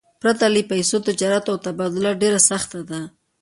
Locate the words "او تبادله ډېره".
1.51-2.39